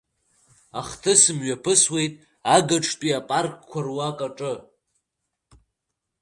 Ахҭыс 0.79 1.23
мҩаԥысуеит 1.37 2.13
агаҿтәи 2.55 3.17
апаркқәа 3.19 3.79
руакаҿы. 3.85 4.53